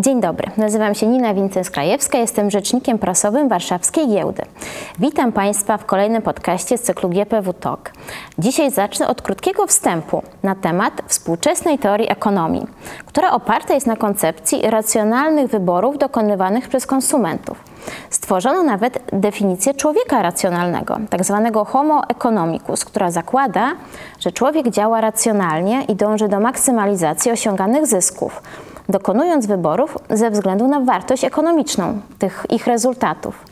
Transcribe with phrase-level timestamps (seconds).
[0.00, 4.42] Dzień dobry, nazywam się Nina Wincens-Krajewska, jestem rzecznikiem prasowym Warszawskiej Giełdy.
[4.98, 7.92] Witam Państwa w kolejnym podcaście z cyklu GPW Talk.
[8.38, 12.66] Dzisiaj zacznę od krótkiego wstępu na temat współczesnej teorii ekonomii,
[13.06, 17.64] która oparta jest na koncepcji racjonalnych wyborów dokonywanych przez konsumentów.
[18.10, 23.72] Stworzono nawet definicję człowieka racjonalnego, tak zwanego homo economicus, która zakłada,
[24.18, 28.42] że człowiek działa racjonalnie i dąży do maksymalizacji osiąganych zysków,
[28.90, 33.44] dokonując wyborów ze względu na wartość ekonomiczną tych ich rezultatów.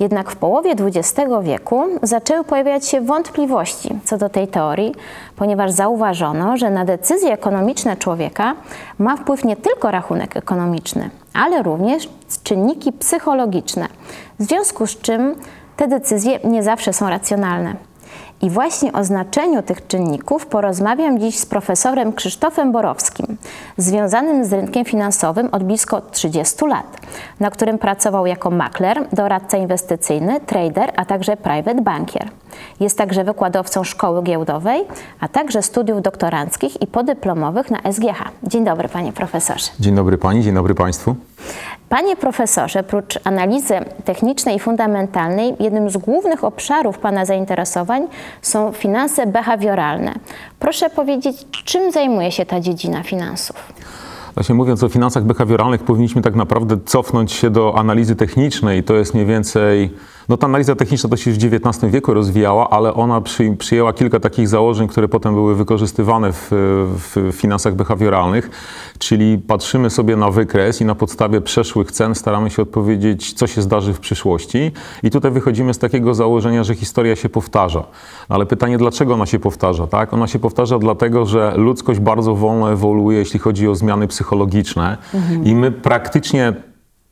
[0.00, 4.94] Jednak w połowie XX wieku zaczęły pojawiać się wątpliwości co do tej teorii,
[5.36, 8.54] ponieważ zauważono, że na decyzje ekonomiczne człowieka
[8.98, 12.08] ma wpływ nie tylko rachunek ekonomiczny, ale również
[12.42, 13.88] czynniki psychologiczne,
[14.38, 15.34] w związku z czym
[15.76, 17.87] te decyzje nie zawsze są racjonalne.
[18.42, 23.36] I właśnie o znaczeniu tych czynników porozmawiam dziś z profesorem Krzysztofem Borowskim,
[23.76, 26.96] związanym z rynkiem finansowym od blisko 30 lat,
[27.40, 32.28] na którym pracował jako makler, doradca inwestycyjny, trader, a także private bankier.
[32.80, 34.84] Jest także wykładowcą szkoły giełdowej,
[35.20, 38.24] a także studiów doktoranckich i podyplomowych na SGH.
[38.42, 39.70] Dzień dobry, panie profesorze.
[39.80, 41.14] Dzień dobry pani, dzień dobry państwu.
[41.88, 48.06] Panie profesorze, prócz analizy technicznej i fundamentalnej, jednym z głównych obszarów Pana zainteresowań
[48.42, 50.14] są finanse behawioralne.
[50.58, 53.72] Proszę powiedzieć, czym zajmuje się ta dziedzina finansów?
[54.34, 58.84] Właśnie mówiąc o finansach behawioralnych, powinniśmy tak naprawdę cofnąć się do analizy technicznej.
[58.84, 59.94] To jest mniej więcej
[60.28, 64.20] no ta analiza techniczna to się w XIX wieku rozwijała, ale ona przy, przyjęła kilka
[64.20, 66.48] takich założeń, które potem były wykorzystywane w,
[67.14, 68.50] w finansach behawioralnych,
[68.98, 73.62] czyli patrzymy sobie na wykres i na podstawie przeszłych cen staramy się odpowiedzieć, co się
[73.62, 74.72] zdarzy w przyszłości.
[75.02, 77.84] I tutaj wychodzimy z takiego założenia, że historia się powtarza.
[78.28, 79.86] Ale pytanie, dlaczego ona się powtarza?
[79.86, 80.14] Tak?
[80.14, 85.44] Ona się powtarza dlatego, że ludzkość bardzo wolno ewoluuje, jeśli chodzi o zmiany psychologiczne mhm.
[85.44, 86.52] i my praktycznie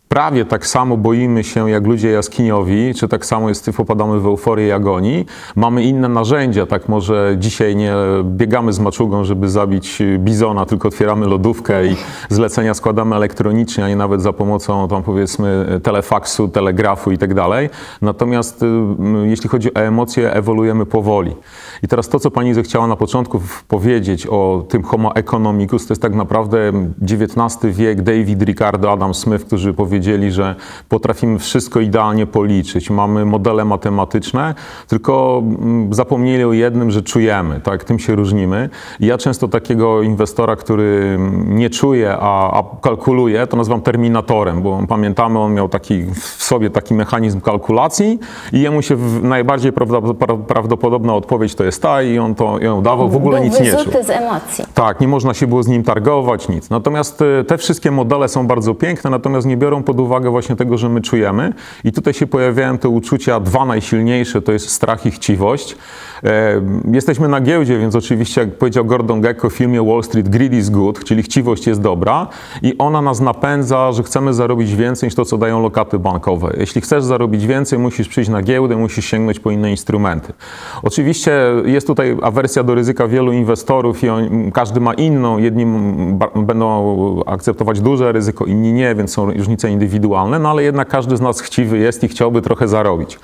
[0.09, 4.69] prawie tak samo boimy się jak ludzie jaskiniowi, czy tak samo jest, popadamy w euforię
[4.69, 5.27] i agonii.
[5.57, 7.95] Mamy inne narzędzia, tak może dzisiaj nie
[8.25, 11.97] biegamy z maczugą, żeby zabić bizona, tylko otwieramy lodówkę i
[12.29, 17.71] zlecenia składamy elektronicznie, a nie nawet za pomocą tam powiedzmy telefaksu, telegrafu i tak dalej.
[18.03, 18.65] Natomiast
[19.25, 21.37] jeśli chodzi o emocje, ewoluujemy powoli.
[21.83, 26.03] I teraz to, co pani zechciała na początku powiedzieć o tym homo economicus, to jest
[26.03, 26.73] tak naprawdę
[27.03, 29.96] XIX wiek, David Ricardo, Adam Smith, którzy powiedzieli,
[30.33, 30.55] że
[30.89, 32.91] potrafimy wszystko idealnie policzyć.
[32.91, 34.55] Mamy modele matematyczne,
[34.89, 37.85] tylko mm, zapomnieli o jednym, że czujemy, tak?
[37.85, 38.71] Tym się różnimy.
[39.01, 44.83] I ja często takiego inwestora, który nie czuje, a, a kalkuluje, to nazywam terminatorem, bo
[44.89, 48.19] pamiętamy, on miał taki w sobie taki mechanizm kalkulacji
[48.53, 49.73] i jemu się najbardziej
[50.49, 53.71] prawdopodobna odpowiedź to jest ta i on to ją dawał, w ogóle Był nic nie
[53.71, 53.93] czuł.
[54.03, 54.65] z emocji.
[54.75, 56.71] Tak, nie można się było z nim targować, nic.
[56.71, 60.79] Natomiast e, te wszystkie modele są bardzo piękne, natomiast nie biorą pod uwagę właśnie tego,
[60.79, 61.53] że my czujemy.
[61.85, 65.77] I tutaj się pojawiają te uczucia, dwa najsilniejsze, to jest strach i chciwość.
[66.25, 70.53] E, jesteśmy na giełdzie, więc oczywiście, jak powiedział Gordon Gekko w filmie Wall Street, greed
[70.53, 72.27] is good, czyli chciwość jest dobra
[72.63, 76.55] i ona nas napędza, że chcemy zarobić więcej niż to, co dają lokaty bankowe.
[76.59, 80.33] Jeśli chcesz zarobić więcej, musisz przyjść na giełdę, musisz sięgnąć po inne instrumenty.
[80.83, 81.33] Oczywiście
[81.65, 85.39] jest tutaj awersja do ryzyka wielu inwestorów i on, każdy ma inną.
[85.39, 85.67] Jedni
[86.37, 91.21] będą akceptować duże ryzyko, inni nie, więc są różnice indywidualne, no ale jednak każdy z
[91.21, 93.19] nas chciwy jest i chciałby trochę zarobić.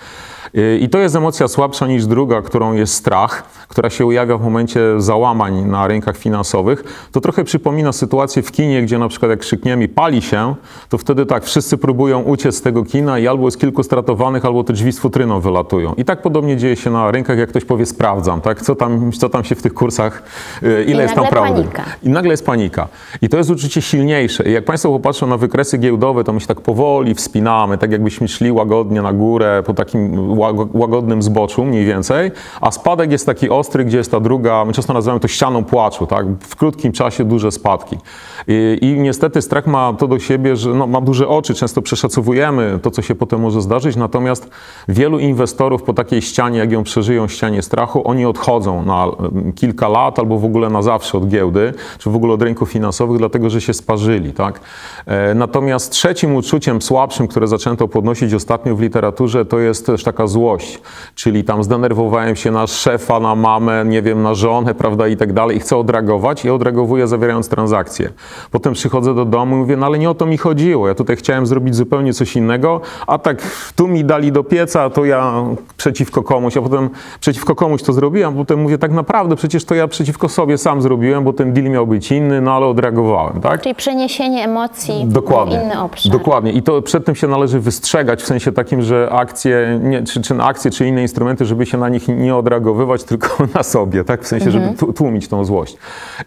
[0.54, 4.80] I to jest emocja słabsza niż druga, którą jest strach, która się ujawia w momencie
[4.98, 7.08] załamań na rynkach finansowych.
[7.12, 10.54] To trochę przypomina sytuację w kinie, gdzie na przykład jak krzykniemy pali się,
[10.88, 14.64] to wtedy tak wszyscy próbują uciec z tego kina i albo jest kilku stratowanych, albo
[14.64, 15.94] te drzwi z futryną wylatują.
[15.94, 18.62] I tak podobnie dzieje się na rynkach, jak ktoś powie sprawdzam, tak?
[18.62, 20.22] co, tam, co tam się w tych kursach,
[20.62, 21.62] y, ile I jest tam prawdy.
[21.62, 21.84] Panika.
[22.02, 22.88] I nagle jest panika.
[23.22, 24.44] I to jest uczucie silniejsze.
[24.44, 28.28] I jak Państwo popatrzą na wykresy giełdowe, to my się tak powoli wspinamy, tak jakbyśmy
[28.28, 30.38] szli łagodnie na górę po takim
[30.72, 32.30] łagodnym zboczu mniej więcej,
[32.60, 36.06] a spadek jest taki ostry, gdzie jest ta druga, my często nazywamy to ścianą płaczu,
[36.06, 36.26] tak?
[36.40, 37.96] w krótkim czasie duże spadki.
[38.48, 42.78] I, i niestety strach ma to do siebie, że no, ma duże oczy, często przeszacowujemy
[42.82, 44.50] to, co się potem może zdarzyć, natomiast
[44.88, 49.06] wielu inwestorów po takiej ścianie, jak ją przeżyją, ścianie strachu, oni odchodzą na
[49.54, 53.18] kilka lat albo w ogóle na zawsze od giełdy, czy w ogóle od rynków finansowych,
[53.18, 54.32] dlatego że się sparzyli.
[54.32, 54.60] Tak?
[55.06, 60.26] E, natomiast trzecim uczuciem słabszym, które zaczęto podnosić ostatnio w literaturze, to jest też taka
[60.32, 60.80] złość,
[61.14, 65.32] czyli tam zdenerwowałem się na szefa, na mamę, nie wiem, na żonę, prawda, i tak
[65.32, 68.12] dalej i chcę odreagować i odreagowuję zawierając transakcję.
[68.50, 71.16] Potem przychodzę do domu i mówię, no ale nie o to mi chodziło, ja tutaj
[71.16, 73.42] chciałem zrobić zupełnie coś innego, a tak
[73.76, 75.44] tu mi dali do pieca, to ja
[75.76, 76.90] przeciwko komuś, a potem
[77.20, 80.82] przeciwko komuś to zrobiłem, a potem mówię, tak naprawdę przecież to ja przeciwko sobie sam
[80.82, 83.62] zrobiłem, bo ten deal miał być inny, no ale odreagowałem, tak?
[83.62, 85.58] Czyli przeniesienie emocji Dokładnie.
[85.58, 86.12] w inny obszar.
[86.12, 86.52] Dokładnie.
[86.52, 90.34] I to przed tym się należy wystrzegać w sensie takim, że akcje, nie, czy, czy
[90.34, 94.22] na akcje, czy inne instrumenty, żeby się na nich nie odreagowywać, tylko na sobie, tak?
[94.22, 95.76] W sensie, żeby tu- tłumić tą złość.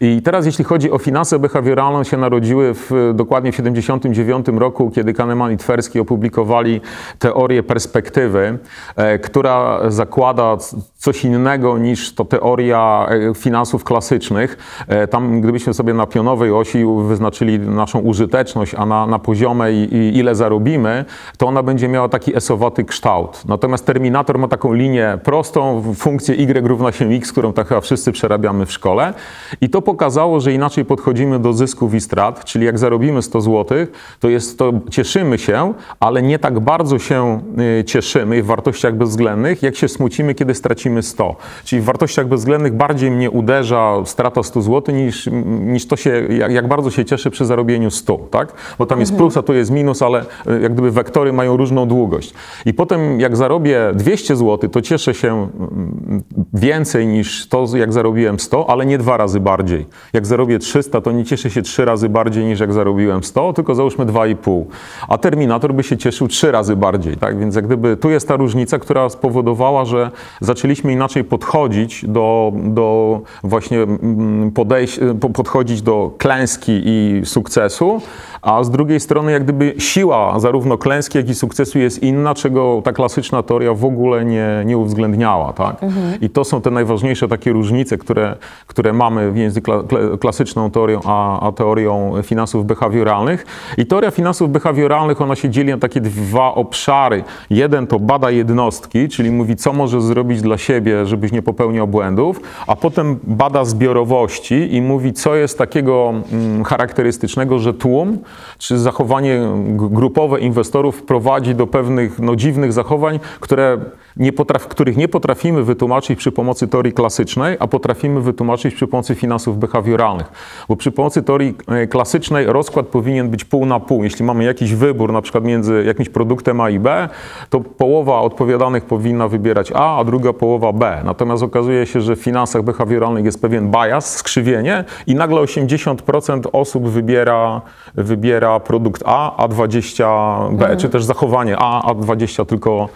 [0.01, 4.91] I teraz, jeśli chodzi o finanse behawioralne, one się narodziły w, dokładnie w 79 roku,
[4.91, 6.81] kiedy Kahneman i Tversky opublikowali
[7.19, 8.57] teorię perspektywy,
[8.95, 10.57] e, która zakłada
[10.97, 14.57] coś innego niż to teoria e, finansów klasycznych.
[14.87, 20.17] E, tam, gdybyśmy sobie na pionowej osi wyznaczyli naszą użyteczność, a na, na poziomej i
[20.17, 21.05] ile zarobimy,
[21.37, 23.43] to ona będzie miała taki esowaty kształt.
[23.47, 28.11] Natomiast Terminator ma taką linię prostą, funkcję y równa się x, którą tak chyba wszyscy
[28.11, 29.13] przerabiamy w szkole.
[29.61, 33.77] I to pokazało, że inaczej podchodzimy do zysków i strat, czyli jak zarobimy 100 zł,
[34.19, 37.41] to jest to, cieszymy się, ale nie tak bardzo się
[37.79, 41.35] y, cieszymy w wartościach bezwzględnych, jak się smucimy, kiedy stracimy 100.
[41.63, 45.29] Czyli w wartościach bezwzględnych bardziej mnie uderza strata 100 zł, niż,
[45.59, 48.53] niż to się, jak, jak bardzo się cieszę przy zarobieniu 100, tak?
[48.79, 51.87] Bo tam jest plus, a tu jest minus, ale y, jak gdyby wektory mają różną
[51.87, 52.33] długość.
[52.65, 56.23] I potem jak zarobię 200 zł, to cieszę się mm,
[56.53, 59.85] więcej niż to, jak zarobiłem 100, ale nie dwa razy bardziej.
[60.13, 63.75] Jak zarobię 300, to nie cieszę się trzy razy bardziej niż jak zarobiłem 100, tylko
[63.75, 64.63] załóżmy 2,5.
[65.07, 67.39] A Terminator by się cieszył trzy razy bardziej, tak?
[67.39, 70.11] Więc jak gdyby tu jest ta różnica, która spowodowała, że
[70.41, 78.01] zaczęliśmy inaczej podchodzić do, do właśnie mm, podejść, po- podchodzić do klęski i sukcesu,
[78.41, 82.81] a z drugiej strony jak gdyby siła zarówno klęski, jak i sukcesu jest inna, czego
[82.83, 85.75] ta klasyczna teoria w ogóle nie, nie uwzględniała, tak?
[86.21, 88.35] I to są te najważniejsze takie różnice, które,
[88.67, 93.45] które mamy między kla, kla- klasyczną teorią, a, a teorią finansów behawioralnych.
[93.77, 97.23] I teoria finansów behawioralnych, ona się dzieli na takie dwa obszary.
[97.49, 102.41] Jeden to bada jednostki, czyli mówi, co może zrobić dla siebie, żebyś nie popełniał błędów,
[102.67, 108.17] a potem bada zbiorowości i mówi, co jest takiego mm, charakterystycznego, że tłum,
[108.57, 109.39] czy zachowanie
[109.75, 113.77] grupowe inwestorów prowadzi do pewnych no, dziwnych zachowań, które
[114.17, 119.15] nie potraf, których nie potrafimy wytłumaczyć przy pomocy teorii klasycznej, a potrafimy wytłumaczyć przy pomocy
[119.15, 120.31] finansów behawioralnych.
[120.69, 124.03] Bo przy pomocy teorii e, klasycznej rozkład powinien być pół na pół.
[124.03, 127.09] Jeśli mamy jakiś wybór, na przykład między jakimś produktem A i B,
[127.49, 131.01] to połowa odpowiadanych powinna wybierać A, a druga połowa B.
[131.03, 136.87] Natomiast okazuje się, że w finansach behawioralnych jest pewien bias, skrzywienie i nagle 80% osób
[136.87, 137.61] wybiera,
[137.95, 142.89] wybiera produkt A, a 20 B, czy też zachowanie A, a 20 tylko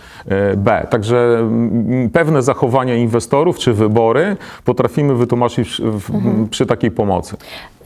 [0.58, 0.88] B.
[0.90, 7.38] Także mm, pewne zachowania inwestorów czy wybory potrafimy wytłumaczyć w, w, przy takiej pomocy.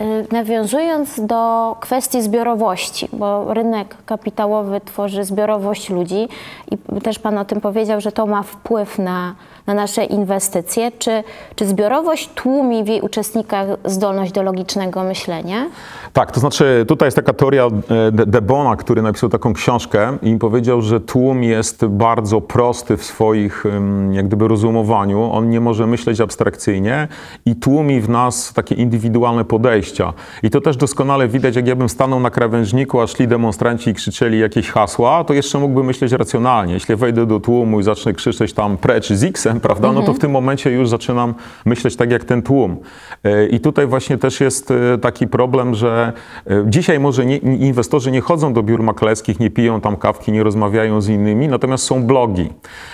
[0.02, 6.28] Y, Nawiązując do kwestii zbiorowości, bo rynek kapitałowy tworzy zbiorowość ludzi
[6.72, 9.36] i też Pan o tym powiedział, że to ma wpływ na,
[9.68, 10.92] na nasze inwestycje.
[11.00, 11.24] Czy,
[11.56, 15.66] czy zbiorowość tłumi w jej uczestnikach zdolność do logicznego myślenia?
[16.14, 20.36] Tak, to znaczy tutaj jest taka teoria e, De- Debona, który napisał taką książkę i
[20.38, 23.64] powiedział, że tłum jest bardzo prosty w swoich
[24.12, 25.32] jak gdyby rozumowaniu.
[25.32, 27.08] On nie może myśleć abstrakcyjnie
[27.46, 30.14] i tłumi w nas takie indywidualne podejścia.
[30.44, 33.94] I to też doskonale widać, jak ja bym stanął na krawężniku, a szli demonstranci i
[33.94, 36.74] krzyczeli jakieś hasła, to jeszcze mógłbym myśleć racjonalnie.
[36.74, 39.24] Jeśli wejdę do tłumu i zacznę krzyczeć tam precz z
[39.62, 41.34] Prawda, no to w tym momencie już zaczynam
[41.66, 42.78] myśleć tak jak ten tłum.
[43.24, 46.14] E, I tutaj właśnie też jest e, taki problem, że
[46.48, 50.44] e, dzisiaj może nie, inwestorzy nie chodzą do biur maklerskich, nie piją tam kawki, nie
[50.44, 52.50] rozmawiają z innymi, natomiast są blogi.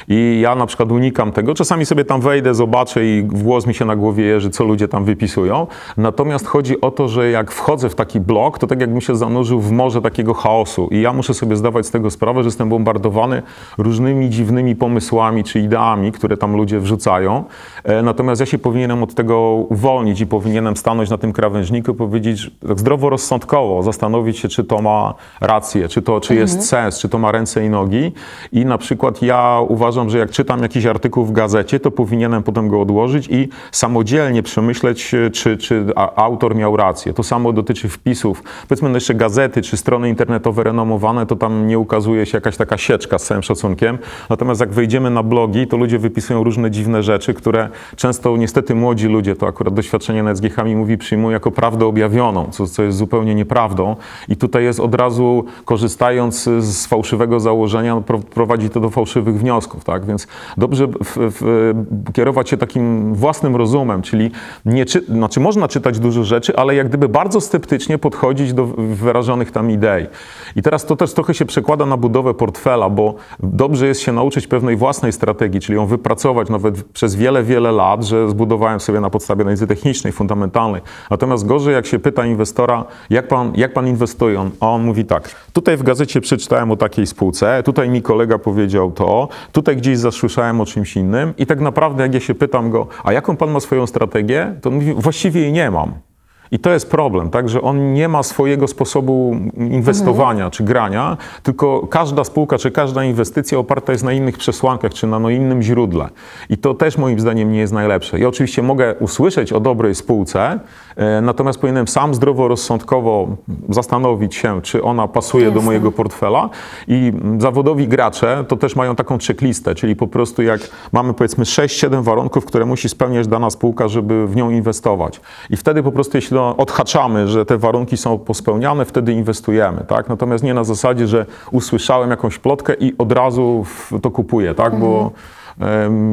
[0.07, 1.53] I ja na przykład unikam tego.
[1.53, 5.05] Czasami sobie tam wejdę, zobaczę i włos mi się na głowie jeży, co ludzie tam
[5.05, 5.67] wypisują.
[5.97, 9.61] Natomiast chodzi o to, że jak wchodzę w taki blog, to tak jakbym się zanurzył
[9.61, 10.87] w morze takiego chaosu.
[10.91, 13.41] I ja muszę sobie zdawać z tego sprawę, że jestem bombardowany
[13.77, 17.45] różnymi dziwnymi pomysłami czy ideami, które tam ludzie wrzucają.
[17.83, 21.93] E, Natomiast ja się powinienem od tego uwolnić i powinienem stanąć na tym krawężniku i
[21.93, 27.09] powiedzieć tak zdroworozsądkowo, zastanowić się, czy to ma rację, czy to czy jest sens, czy
[27.09, 28.11] to ma ręce i nogi.
[28.51, 32.67] I na przykład ja uważam, że jak czytam jakiś artykuł w gazecie, to powinienem potem
[32.67, 37.13] go odłożyć i samodzielnie przemyśleć, e, czy, czy autor miał rację.
[37.13, 38.43] To samo dotyczy wpisów.
[38.67, 42.77] Powiedzmy no jeszcze gazety, czy strony internetowe renomowane, to tam nie ukazuje się jakaś taka
[42.77, 43.97] sieczka z całym szacunkiem.
[44.29, 49.07] Natomiast jak wejdziemy na blogi, to ludzie wypisują różne dziwne rzeczy, które często niestety młodzi
[49.07, 52.97] ludzie, to akurat doświadczenie na SGH mi mówi, przyjmują jako prawdę objawioną, co, co jest
[52.97, 53.95] zupełnie nieprawdą.
[54.27, 59.83] i tutaj jest od razu, korzystając z fałszywego założenia, pro- prowadzi to do fałszywych wniosków,
[59.83, 60.05] tak?
[60.05, 61.73] Więc dobrze w, w,
[62.13, 64.31] kierować się takim własnym rozumem, czyli
[64.65, 69.51] nie czy, znaczy można czytać dużo rzeczy, ale jak gdyby bardzo sceptycznie podchodzić do wyrażonych
[69.51, 70.07] tam idei.
[70.55, 74.47] I teraz to też trochę się przekłada na budowę portfela, bo dobrze jest się nauczyć
[74.47, 79.09] pewnej własnej strategii, czyli ją wypracować nawet przez wiele, wiele lat, że zbudowałem sobie na
[79.09, 80.81] podstawie analizy technicznej, fundamentalnej.
[81.09, 85.05] Natomiast gorzej, jak się pyta inwestora, jak pan, jak pan inwestuje, on, a on mówi
[85.05, 89.97] tak, tutaj w gazecie przeczytałem o takiej spółce, tutaj mi kolega powiedział to, tutaj gdzieś
[89.97, 93.51] zasłyszałem o czymś innym i tak naprawdę jak ja się pytam go, a jaką pan
[93.51, 96.08] ma swoją strategię, to on mówi, właściwie jej nie mam.
[96.51, 101.87] I to jest problem, tak, że on nie ma swojego sposobu inwestowania czy grania, tylko
[101.87, 106.09] każda spółka czy każda inwestycja oparta jest na innych przesłankach czy na no innym źródle.
[106.49, 108.19] I to też moim zdaniem nie jest najlepsze.
[108.19, 110.59] Ja oczywiście mogę usłyszeć o dobrej spółce,
[110.95, 113.27] e, natomiast powinienem sam zdroworozsądkowo
[113.69, 116.49] zastanowić się, czy ona pasuje do mojego portfela.
[116.87, 122.03] I zawodowi gracze to też mają taką checklistę, czyli po prostu jak mamy powiedzmy 6-7
[122.03, 125.21] warunków, które musi spełniać dana spółka, żeby w nią inwestować.
[125.49, 130.09] I wtedy po prostu jeśli no, odhaczamy, że te warunki są pospełniane, wtedy inwestujemy, tak?
[130.09, 133.65] Natomiast nie na zasadzie, że usłyszałem jakąś plotkę i od razu
[134.01, 134.79] to kupuję, tak?
[134.79, 135.09] Bo em,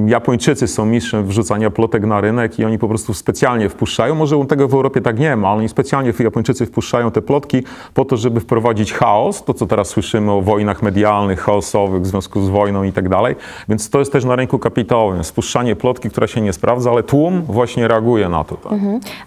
[0.07, 4.15] Japończycy są mistrzem wrzucania plotek na rynek i oni po prostu specjalnie wpuszczają.
[4.15, 7.63] Może tego w Europie tak nie ma, ale oni specjalnie Japończycy wpuszczają te plotki
[7.95, 9.45] po to, żeby wprowadzić chaos.
[9.45, 13.37] To, co teraz słyszymy o wojnach medialnych, chaosowych w związku z wojną i tak dalej.
[13.69, 15.25] Więc to jest też na rynku kapitałowym.
[15.25, 18.57] Spuszczanie plotki, która się nie sprawdza, ale tłum właśnie reaguje na to.
[18.57, 18.73] Tak?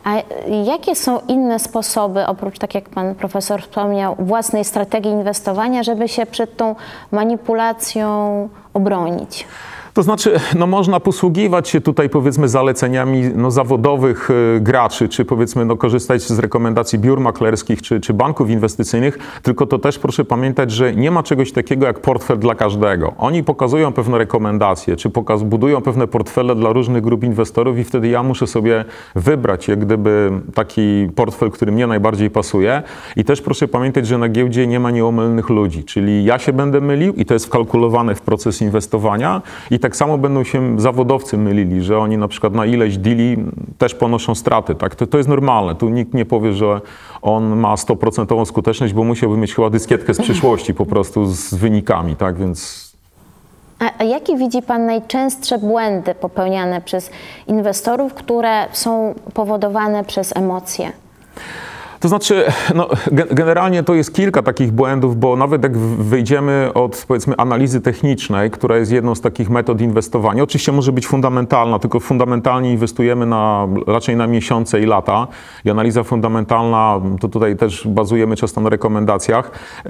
[0.04, 0.16] A
[0.66, 6.26] jakie są inne sposoby, oprócz, tak jak pan profesor wspomniał, własnej strategii inwestowania, żeby się
[6.26, 6.76] przed tą
[7.12, 9.48] manipulacją obronić?
[10.00, 15.66] To znaczy, no można posługiwać się tutaj powiedzmy zaleceniami no, zawodowych y, graczy, czy powiedzmy
[15.66, 20.72] no, korzystać z rekomendacji biur maklerskich, czy, czy banków inwestycyjnych, tylko to też proszę pamiętać,
[20.72, 23.14] że nie ma czegoś takiego jak portfel dla każdego.
[23.18, 28.08] Oni pokazują pewne rekomendacje, czy pokaz, budują pewne portfele dla różnych grup inwestorów i wtedy
[28.08, 32.84] ja muszę sobie wybrać jak gdyby taki portfel, który mnie najbardziej pasuje.
[33.16, 36.82] I też proszę pamiętać, że na giełdzie nie ma nieomylnych ludzi, czyli ja się będę
[36.82, 39.42] mylił i to jest wkalkulowane w proces inwestowania
[39.72, 43.38] i tak samo będą się zawodowcy mylili, że oni na przykład na ileś deali
[43.78, 44.76] też ponoszą straty.
[44.76, 44.96] Tak?
[44.96, 45.76] To, to jest normalne.
[45.76, 46.82] Tu nikt nie powie, że
[47.22, 52.16] on ma 100% skuteczność, bo musiałby mieć chyba dyskietkę z przyszłości po prostu z wynikami.
[52.16, 52.38] Tak?
[52.38, 52.90] Więc
[53.80, 57.12] A, a jakie widzi Pan najczęstsze błędy popełniane przez
[57.48, 60.92] inwestorów, które są powodowane przez emocje?
[62.00, 67.06] To znaczy, no, ge- generalnie to jest kilka takich błędów, bo nawet jak wyjdziemy od
[67.08, 72.00] powiedzmy analizy technicznej, która jest jedną z takich metod inwestowania, oczywiście może być fundamentalna, tylko
[72.00, 75.28] fundamentalnie inwestujemy na, raczej na miesiące i lata.
[75.66, 79.52] I analiza fundamentalna, to tutaj też bazujemy często na rekomendacjach
[79.86, 79.90] e,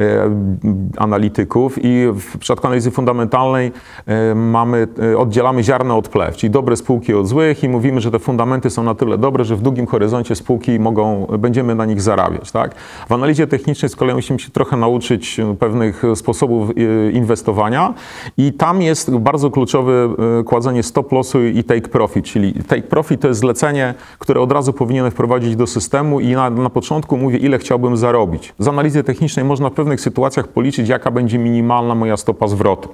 [0.98, 3.72] analityków i w przypadku analizy fundamentalnej
[4.06, 8.12] e, mamy, e, oddzielamy ziarno od plew, czyli dobre spółki od złych i mówimy, że
[8.12, 11.99] te fundamenty są na tyle dobre, że w długim horyzoncie spółki mogą, będziemy na nich
[12.01, 12.51] zarabiać.
[12.51, 12.75] Tak?
[13.10, 17.94] W analizie technicznej z kolei musimy się trochę nauczyć e, pewnych sposobów e, inwestowania
[18.38, 23.22] i tam jest bardzo kluczowe e, kładzenie stop lossu i take profit, czyli take profit
[23.22, 27.38] to jest zlecenie, które od razu powinienem wprowadzić do systemu i na, na początku mówię,
[27.38, 28.53] ile chciałbym zarobić.
[28.60, 32.89] Z analizy technicznej można w pewnych sytuacjach policzyć, jaka będzie minimalna moja stopa zwrotu.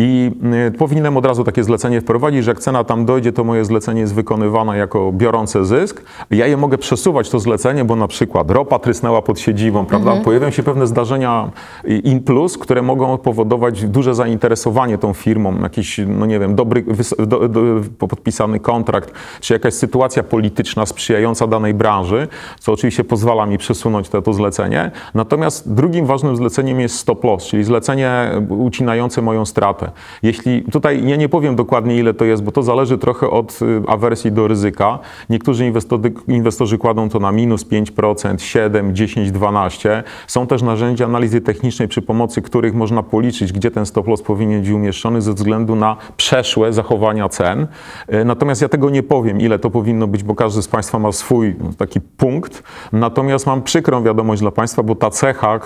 [0.00, 0.30] I
[0.68, 4.00] y, powinienem od razu takie zlecenie wprowadzić, że jak cena tam dojdzie, to moje zlecenie
[4.00, 6.02] jest wykonywane jako biorące zysk.
[6.30, 10.16] Ja je mogę przesuwać to zlecenie, bo na przykład ropa trysnęła pod siedzibą, prawda?
[10.24, 11.50] Pojawią się pewne zdarzenia
[11.84, 16.84] y, in plus, które mogą powodować duże zainteresowanie tą firmą, jakiś, no nie wiem, dobry,
[17.18, 17.60] do, do,
[17.98, 22.28] podpisany kontrakt, czy jakaś sytuacja polityczna sprzyjająca danej branży,
[22.60, 24.90] co oczywiście pozwala mi przesunąć to, to zlecenie.
[25.14, 29.87] Natomiast drugim ważnym zleceniem jest stop loss, czyli zlecenie ucinające moją stratę.
[30.22, 33.82] Jeśli tutaj ja nie powiem dokładnie ile to jest, bo to zależy trochę od y,
[33.88, 34.98] awersji do ryzyka.
[35.30, 40.02] Niektórzy inwestorzy, inwestorzy kładą to na minus 5%, 7, 10, 12.
[40.26, 44.60] Są też narzędzia analizy technicznej, przy pomocy których można policzyć, gdzie ten stop loss powinien
[44.60, 47.66] być umieszczony ze względu na przeszłe zachowania cen.
[48.12, 51.12] Y, Natomiast ja tego nie powiem, ile to powinno być, bo każdy z Państwa ma
[51.12, 52.62] swój no, taki punkt.
[52.92, 55.60] Natomiast mam przykrą wiadomość dla Państwa, bo ta cecha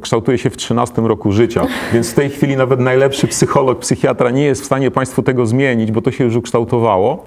[0.00, 4.44] kształtuje się w 13 roku życia, więc w tej chwili nawet najlepszy psycholog, psychiatra nie
[4.44, 7.24] jest w stanie Państwu tego zmienić, bo to się już ukształtowało.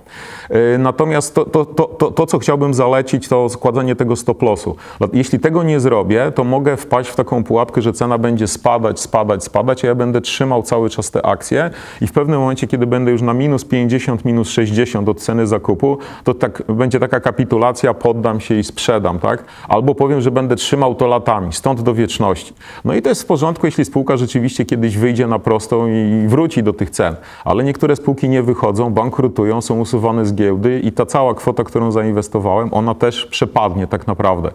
[0.52, 4.76] Y, Natomiast to, to, to, to, co chciałbym zalecić, to składanie tego stop lossu.
[5.14, 9.44] Jeśli tego nie zrobię, to mogę wpaść w taką pułapkę, że cena będzie spadać, spadać,
[9.44, 11.70] spadać, a ja będę trzymał cały czas te akcje
[12.02, 15.98] i w pewnym momencie, kiedy będę już na minus 50, minus 60 od ceny zakupu,
[16.24, 19.44] to tak, będzie taka kapitulacja, poddam się i sprzedam, tak?
[19.68, 22.54] Albo powiem, że będę trzymał to latami, stąd do wieczności.
[22.86, 26.64] No i to jest w porządku, jeśli spółka rzeczywiście kiedyś wyjdzie na prostą i wróci
[26.64, 31.06] do tych cen, ale niektóre spółki nie wychodzą, bankrutują, są usuwane z giełdy i ta
[31.06, 34.52] cała kwota, którą zainwestowałem, ona też przepadnie tak naprawdę.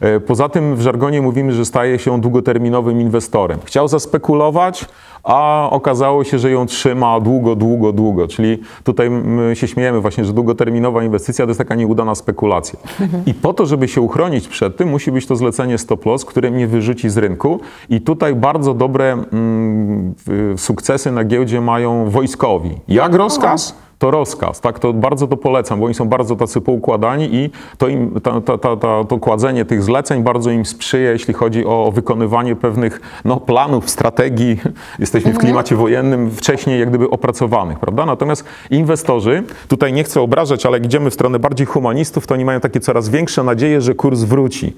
[0.00, 3.58] E, Poza tym w żargonie mówimy, że staje się długoterminowym inwestorem.
[3.64, 4.86] Chciał zaspekulować,
[5.24, 8.28] a okazało się, że ją trzyma długo, długo, długo.
[8.28, 12.78] Czyli tutaj my się śmiejemy właśnie, że długoterminowa inwestycja to jest taka nieudana spekulacja.
[13.26, 16.50] I po to, żeby się uchronić przed tym, musi być to zlecenie stop loss, które
[16.50, 17.60] mnie wyrzuci z rynku.
[17.88, 20.14] I tutaj bardzo dobre mm,
[20.54, 20.58] y,
[21.02, 22.78] sukcesy na giełdzie mają wojskowi.
[22.88, 23.74] Jak rozkaz?
[24.02, 24.78] To rozkaz, tak?
[24.78, 28.58] To bardzo to polecam, bo oni są bardzo tacy poukładani i to, im, ta, ta,
[28.58, 33.90] ta, to kładzenie tych zleceń bardzo im sprzyja, jeśli chodzi o wykonywanie pewnych no, planów,
[33.90, 34.60] strategii.
[34.98, 38.06] Jesteśmy w klimacie wojennym wcześniej jak gdyby opracowanych, prawda?
[38.06, 42.60] Natomiast inwestorzy, tutaj nie chcę obrażać, ale idziemy w stronę bardziej humanistów, to oni mają
[42.60, 44.74] takie coraz większe nadzieje, że kurs wróci.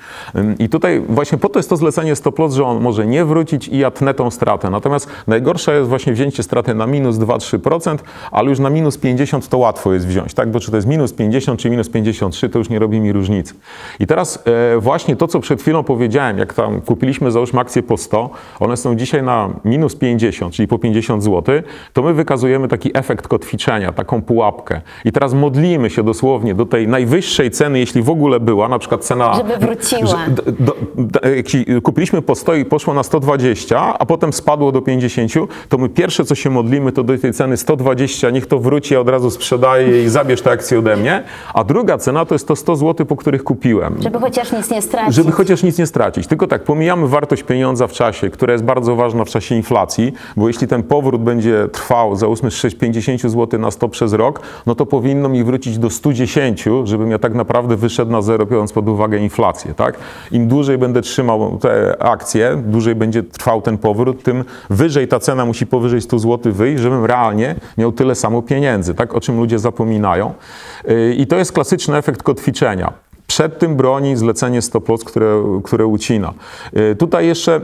[0.59, 3.69] I tutaj właśnie po to jest to zlecenie stop loss, że on może nie wrócić
[3.69, 4.71] i ja tnę tą stratę.
[4.71, 7.99] Natomiast najgorsze jest właśnie wzięcie straty na minus 2-3%,
[8.31, 10.50] ale już na minus 50 to łatwo jest wziąć, tak?
[10.50, 13.54] Bo czy to jest minus 50 czy minus 53, to już nie robi mi różnicy.
[14.00, 14.42] I teraz
[14.75, 18.30] e, właśnie to, co przed chwilą powiedziałem, jak tam kupiliśmy załóżmy akcje po 100,
[18.61, 21.54] one są dzisiaj na minus 50, czyli po 50 zł,
[21.92, 24.80] to my wykazujemy taki efekt kotwiczenia, taką pułapkę.
[25.04, 29.04] I teraz modlimy się dosłownie do tej najwyższej ceny, jeśli w ogóle była, na przykład
[29.04, 29.35] cena...
[29.35, 30.06] Żeby wróciła.
[30.06, 34.73] że- do, d- jak ci kupiliśmy po 100 i poszło na 120, a potem spadło
[34.73, 35.33] do 50,
[35.68, 39.01] to my pierwsze, co się modlimy, to do tej ceny 120, niech to wróci, ja
[39.01, 41.23] od razu sprzedaję i zabierz te akcje ode mnie.
[41.55, 43.97] A druga cena to jest to 100 zł, po których kupiłem.
[44.03, 45.15] Żeby chociaż nic nie stracić.
[45.15, 46.27] Żeby chociaż nic nie stracić.
[46.27, 50.49] Tylko tak, pomijamy wartość pieniądza w czasie, która jest bardzo ważna w czasie inflacji, bo
[50.49, 54.87] jeśli ten powrót będzie trwał, załóżmy z 650 zł na 100 przez rok, no to
[54.87, 59.19] powinno mi wrócić do 110, żebym ja tak naprawdę wyszedł na zero, biorąc pod uwagę
[59.19, 59.75] inflację.
[59.75, 59.99] Tak?
[60.33, 65.47] Im dłużej będę trzymał te akcje, dłużej będzie trwał ten powrót, tym wyżej ta cena
[65.47, 69.14] musi powyżej 100 zł wyjść, żebym realnie miał tyle samo pieniędzy, tak?
[69.14, 70.35] o czym ludzie zapominają.
[70.85, 72.93] Yy, I to jest klasyczny efekt kotwiczenia.
[73.26, 76.35] Przed tym broni zlecenie stop loss, które, które ucina.
[76.73, 77.61] Yy, Tutaj jeszcze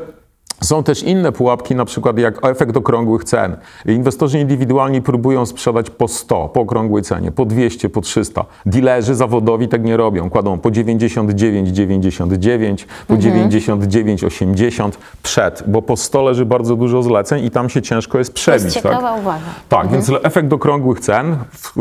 [0.62, 3.57] są też inne pułapki, na przykład jak efekt okrągłych cen.
[3.87, 8.45] Inwestorzy indywidualni próbują sprzedać po 100, po okrągłej cenie, po 200, po 300.
[8.67, 10.31] Dilerzy zawodowi tak nie robią.
[10.31, 14.90] Kładą po 99,99, po 99,80
[15.23, 18.64] przed, bo po 100 leży bardzo dużo zleceń i tam się ciężko jest To przebić.
[18.64, 18.93] jest tak?
[18.93, 19.45] ciekawa uwaga.
[19.69, 21.37] Tak, więc efekt okrągłych cen,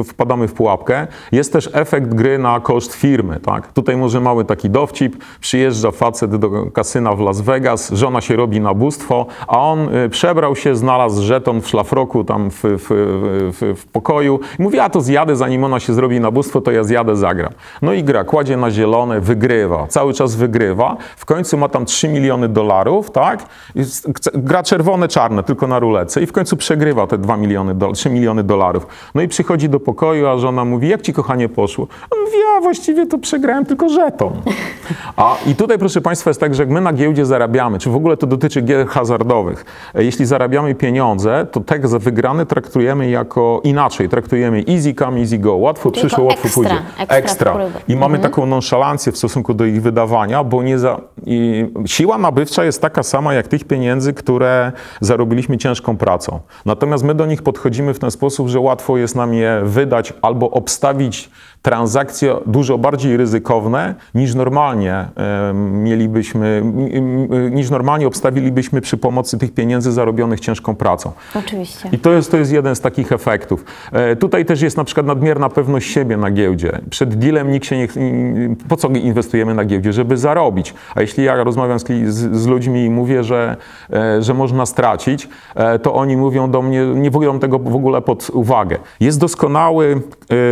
[0.05, 1.07] wpadamy w pułapkę.
[1.31, 3.39] Jest też efekt gry na koszt firmy.
[3.39, 3.73] Tak?
[3.73, 5.23] Tutaj może mały taki dowcip.
[5.39, 10.55] Przyjeżdża facet do kasyna w Las Vegas, żona się robi nabóstwo, a on y, przebrał
[10.55, 12.87] się, znalazł żeton w szlafroku tam w, w,
[13.59, 17.15] w, w pokoju mówi, a to zjadę, zanim ona się zrobi nabóstwo, to ja zjadę,
[17.15, 17.51] zagram.
[17.81, 20.97] No i gra, kładzie na zielone, wygrywa, cały czas wygrywa.
[21.17, 23.45] W końcu ma tam 3 miliony dolarów, tak?
[23.75, 23.81] I
[24.33, 28.09] gra czerwone, czarne, tylko na rulece i w końcu przegrywa te 2 miliony, do, 3
[28.09, 28.87] miliony dolarów.
[29.15, 31.87] No i przychodzi do pokoju, a żona mówi, jak ci kochanie poszło?
[32.11, 34.33] On mówi, a właściwie to przegrałem tylko żeton.
[35.15, 37.95] A i tutaj, proszę Państwa, jest tak, że jak my na giełdzie zarabiamy, czy w
[37.95, 43.61] ogóle to dotyczy gier hazardowych, e, jeśli zarabiamy pieniądze, to te za wygrane traktujemy jako
[43.63, 44.09] inaczej.
[44.09, 45.55] Traktujemy easy come, easy go.
[45.55, 46.77] Łatwo Tylko przyszło, łatwo ekstra, pójdzie.
[47.07, 47.79] ekstra wpływy.
[47.87, 52.63] I mamy taką nonszalancję w stosunku do ich wydawania, bo nie za, i siła nabywcza
[52.63, 56.39] jest taka sama jak tych pieniędzy, które zarobiliśmy ciężką pracą.
[56.65, 60.51] Natomiast my do nich podchodzimy w ten sposób, że łatwo jest nam je wydać albo
[60.51, 61.29] obstawić
[61.61, 65.05] transakcje dużo bardziej ryzykowne niż normalnie
[65.63, 66.63] mielibyśmy,
[67.51, 71.11] niż normalnie obstawilibyśmy przy pomocy tych pieniędzy zarobionych ciężką pracą.
[71.35, 71.89] Oczywiście.
[71.91, 73.65] I to jest, to jest jeden z takich efektów.
[73.91, 76.81] E, tutaj też jest na przykład nadmierna pewność siebie na giełdzie.
[76.89, 77.87] Przed dealem nikt się nie...
[78.69, 79.93] Po co inwestujemy na giełdzie?
[79.93, 80.73] Żeby zarobić.
[80.95, 81.85] A jeśli ja rozmawiam z,
[82.35, 83.57] z, ludźmi i mówię, że,
[83.93, 88.01] e, że można stracić, e, to oni mówią do mnie, nie biorą tego w ogóle
[88.01, 88.77] pod uwagę.
[88.99, 90.01] Jest doskonały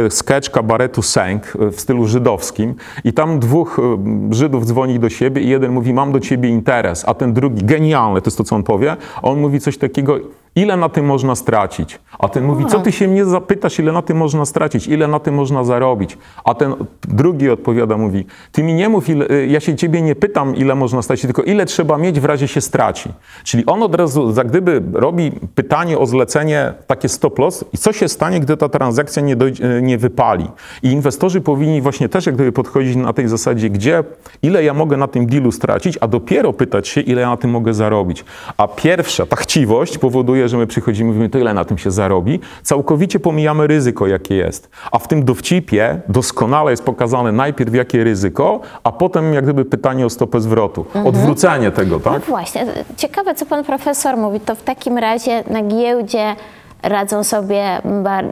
[0.10, 5.42] sketch kabaretu Sęk e, w stylu żydowskim i tam dwóch e, Żydów dzwoni do siebie
[5.42, 8.56] i jeden mówi, mam do ciebie interes, a ten drugi, genialny, to jest to, co
[8.56, 10.20] on powie, on mówi coś takiego,
[10.58, 12.00] ile na tym można stracić?
[12.20, 15.20] A ten mówi, co ty się mnie zapytasz, ile na tym można stracić, ile na
[15.20, 16.18] tym można zarobić?
[16.46, 20.16] A ten drugi odpowiada, mówi, ty mi nie mów, ile, y, ja się ciebie nie
[20.16, 23.10] pytam, ile można stracić, tylko ile trzeba mieć w razie się straci.
[23.44, 27.94] Czyli on od razu, za gdyby robi pytanie o zlecenie takie stop loss i co
[27.94, 30.48] się stanie, gdy ta transakcja nie, dojdzie, nie wypali.
[30.84, 34.04] I inwestorzy powinni właśnie też jak gdyby podchodzić na tej zasadzie, gdzie,
[34.42, 37.52] ile ja mogę na tym dealu stracić, a dopiero pytać się, ile ja na tym
[37.52, 38.26] mogę zarobić.
[38.58, 41.92] A pierwsza, ta chciwość powoduje, że my przychodzimy i mówimy, to ile na tym się
[41.92, 42.40] zarobi.
[42.64, 44.70] Całkowicie pomijamy ryzyko, jakie jest.
[44.92, 50.06] A w tym dowcipie doskonale jest pokazane najpierw, jakie ryzyko, a potem jak gdyby pytanie
[50.06, 50.86] o stopę zwrotu.
[51.06, 52.22] Odwrócenie tego, tak?
[52.22, 52.66] Właśnie,
[52.98, 56.36] ciekawe co pan profesor mówi, to w takim razie na giełdzie
[56.84, 57.82] radzą sobie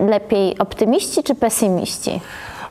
[0.10, 2.22] lepiej optymiści czy pesymiści?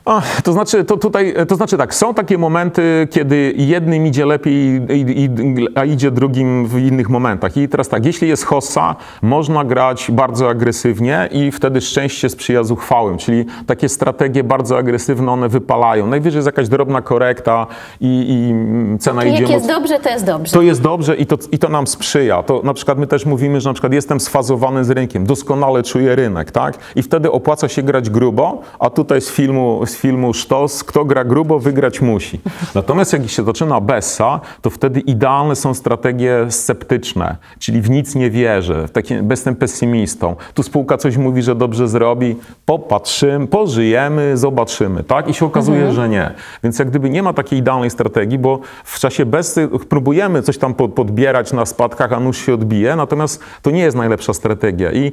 [0.05, 4.81] A, to znaczy, to tutaj, to znaczy tak, są takie momenty, kiedy jednym idzie lepiej,
[4.89, 5.29] i, i,
[5.75, 7.57] a idzie drugim w innych momentach.
[7.57, 13.17] I teraz tak, jeśli jest hossa, można grać bardzo agresywnie i wtedy szczęście sprzyja zuchwałym,
[13.17, 16.07] czyli takie strategie bardzo agresywne, one wypalają.
[16.07, 17.67] Najwyżej jest jakaś drobna korekta
[18.01, 20.53] i, i cena To idzie jak jest dobrze, to jest dobrze.
[20.53, 22.43] to jest dobrze i to, i to nam sprzyja.
[22.43, 26.15] To na przykład my też mówimy, że na przykład jestem sfazowany z rynkiem, doskonale czuję
[26.15, 26.77] rynek, tak?
[26.95, 31.23] I wtedy opłaca się grać grubo, a tutaj z filmu, z filmu Sztos, kto gra
[31.23, 32.41] grubo, wygrać musi.
[32.75, 38.29] Natomiast jak się zaczyna Bessa, to wtedy idealne są strategie sceptyczne, czyli w nic nie
[38.31, 40.35] wierzę, w takie, jestem pesymistą.
[40.53, 45.27] Tu spółka coś mówi, że dobrze zrobi, popatrzymy, pożyjemy, zobaczymy, tak?
[45.29, 46.31] I się okazuje, że nie.
[46.63, 50.73] Więc jak gdyby nie ma takiej idealnej strategii, bo w czasie Bessy próbujemy coś tam
[50.73, 54.91] pod- podbierać na spadkach, a nóż się odbije, natomiast to nie jest najlepsza strategia.
[54.91, 55.11] I e,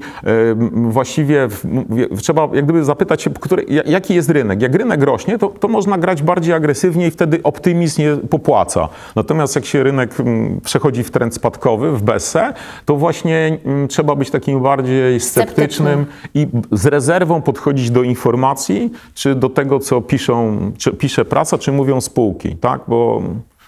[0.72, 4.62] właściwie w, mówię, trzeba jak gdyby zapytać się, który, ja- jaki jest rynek.
[4.62, 8.88] Jak rynek rośnie, to, to można grać bardziej agresywnie i wtedy optymizm nie popłaca.
[9.16, 12.52] Natomiast jak się rynek mm, przechodzi w trend spadkowy, w Bessę,
[12.84, 19.34] to właśnie mm, trzeba być takim bardziej sceptycznym i z rezerwą podchodzić do informacji, czy
[19.34, 22.80] do tego, co piszą, czy pisze prasa, czy mówią spółki, tak?
[22.88, 23.22] Bo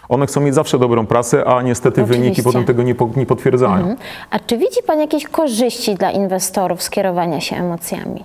[0.09, 2.43] one chcą mieć zawsze dobrą prasę, a niestety wyniki Oczywiście.
[2.43, 3.97] potem tego nie, po, nie potwierdzają.
[4.31, 8.25] A czy widzi pan jakieś korzyści dla inwestorów z kierowania się emocjami?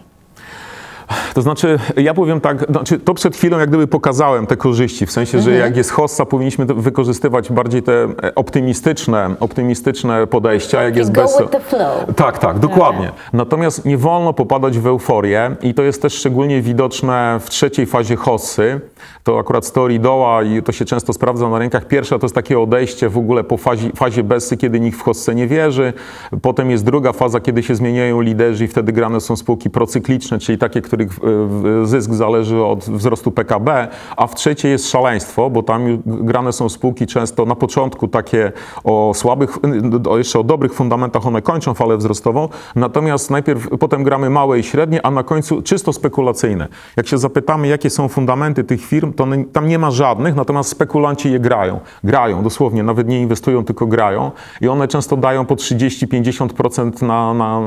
[1.34, 5.12] To znaczy, ja powiem tak, znaczy, to przed chwilą jak gdyby pokazałem te korzyści, w
[5.12, 11.12] sensie, że jak jest hossa, powinniśmy wykorzystywać bardziej te e, optymistyczne, optymistyczne podejścia, jak jest
[11.12, 11.40] Go bez...
[11.40, 12.16] with the flow.
[12.16, 13.12] Tak, tak, dokładnie.
[13.34, 18.16] Natomiast nie wolno popadać w euforię i to jest też szczególnie widoczne w trzeciej fazie
[18.16, 18.82] hossy.
[19.24, 21.88] To akurat z teorii doła i to się często sprawdza na rynkach.
[21.88, 25.36] Pierwsza to jest takie odejście w ogóle po fazie, fazie Bessy, kiedy nikt w hossę
[25.36, 25.94] nie wierzy.
[26.42, 30.58] Potem jest druga faza, kiedy się zmieniają liderzy i wtedy grane są spółki procykliczne, czyli
[30.58, 31.32] takie, których
[31.82, 36.70] e, zysk zależy od wzrostu PKB, a w trzeciej jest szaleństwo, bo tam grane są
[36.70, 38.52] spółki często na początku takie
[38.84, 39.58] o słabych,
[40.18, 45.06] jeszcze o dobrych fundamentach, one kończą falę wzrostową, natomiast najpierw potem gramy małe i średnie,
[45.06, 46.68] a na końcu czysto spekulacyjne.
[46.98, 51.32] Jak się zapytamy, jakie są fundamenty tych firm, to tam nie ma żadnych, natomiast spekulanci
[51.32, 51.80] je grają.
[52.04, 54.32] Grają, dosłownie, nawet nie inwestują, tylko grają
[54.62, 57.62] i one często dają po 30-50% na, na,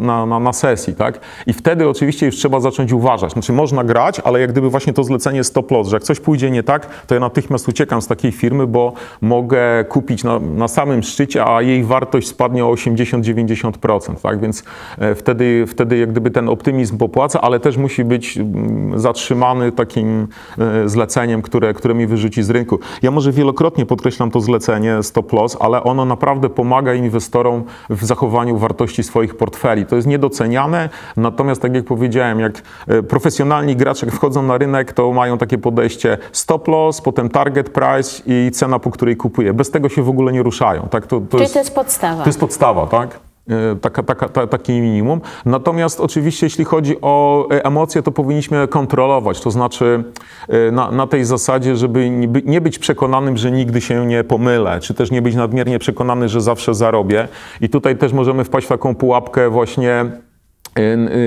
[0.00, 1.20] na, na, na sesji, tak?
[1.46, 3.32] I wtedy oczywiście już trzeba zacząć uważać.
[3.32, 6.50] Znaczy można grać, ale jak gdyby właśnie to zlecenie stop loss, że jak coś pójdzie
[6.50, 11.02] nie tak, to ja natychmiast uciekam z takiej firmy, bo mogę kupić na, na samym
[11.02, 14.40] szczycie, a jej wartość spadnie o 80-90%, tak?
[14.40, 14.64] Więc
[14.98, 20.28] e, wtedy, wtedy jak gdyby ten optymizm popłaca, ale też musi być mm, zatrzymany takim
[20.58, 22.78] e, zleceniem, które, które mi wyrzuci z rynku.
[23.02, 28.58] Ja może wielokrotnie podkreślam to zlecenie stop loss, ale ono naprawdę pomaga inwestorom w zachowaniu
[28.58, 29.86] wartości swoich portfeli.
[29.86, 32.62] To jest niedoceniane, natomiast tak jak powiedziałem, jak
[33.08, 38.22] profesjonalni gracze jak wchodzą na rynek, to mają takie podejście stop loss, potem target price
[38.26, 39.52] i cena, po której kupuję.
[39.54, 40.88] Bez tego się w ogóle nie ruszają.
[40.90, 41.06] Tak?
[41.06, 42.22] To, to Czyli jest, to jest podstawa.
[42.22, 43.20] to jest podstawa, tak?
[43.50, 45.20] E, Taka, taka, ta, takie minimum.
[45.46, 49.40] Natomiast oczywiście, jeśli chodzi o e, emocje, to powinniśmy kontrolować.
[49.40, 50.04] To znaczy
[50.48, 54.24] e, na, na tej zasadzie, żeby nie, by, nie być przekonanym, że nigdy się nie
[54.24, 57.28] pomylę, czy też nie być nadmiernie przekonany, że zawsze zarobię.
[57.60, 60.04] I tutaj też możemy wpaść w taką pułapkę właśnie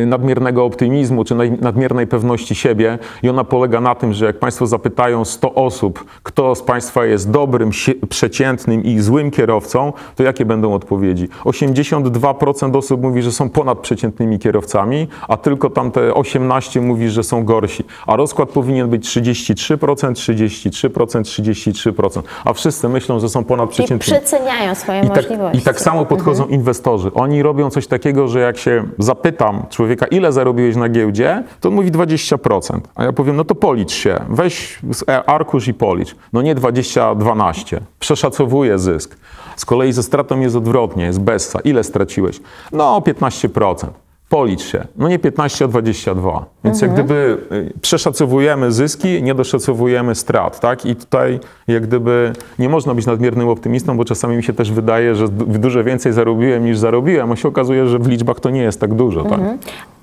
[0.06, 5.26] nadmiernego optymizmu czy nadmiernej pewności siebie i ona polega na tym, że jak Państwo zapytają
[5.26, 7.70] 100 osób, kto z Państwa jest dobrym,
[8.10, 11.30] przeciętnym i złym kierowcą, to jakie będą odpowiedzi?
[11.46, 17.84] 82% osób mówi, że są ponadprzeciętnymi kierowcami, a tylko tamte 18 mówi, że są gorsi.
[18.08, 24.20] A rozkład powinien być 33%, 33%, 33%, a wszyscy myślą, że są ponadprzeciętnymi.
[24.20, 25.58] przeceniają swoje I tak, możliwości.
[25.58, 27.12] I tak samo podchodzą inwestorzy.
[27.14, 31.70] Oni robią coś takiego, że jak się zapyta zapytam człowieka, ile zarobiłeś na giełdzie, to
[31.70, 32.80] on mówi 20%.
[32.96, 36.16] A ja powiem, no to policz się, weź e, arkusz i policz.
[36.34, 37.82] No nie 20, 12.
[38.00, 39.18] Przeszacowuję zysk.
[39.56, 41.60] Z kolei ze stratą jest odwrotnie, jest bessa.
[41.60, 42.40] Ile straciłeś?
[42.72, 43.88] No 15%.
[44.32, 44.88] Policz się.
[44.98, 46.46] No nie 15, a 22.
[46.64, 50.86] Więc jak gdyby y, przeszacowujemy zyski, nie doszacowujemy strat, tak?
[50.86, 55.16] I tutaj jak gdyby nie można być nadmiernym optymistą, bo czasami mi się też wydaje,
[55.16, 58.62] że du- dużo więcej zarobiłem niż zarobiłem, a się okazuje, że w liczbach to nie
[58.62, 59.40] jest tak dużo, tak?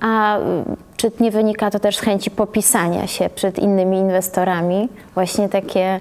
[0.00, 0.42] A y,
[0.98, 4.88] czy nie wynika to też z chęci popisania się przed innymi inwestorami?
[5.14, 6.00] Właśnie takie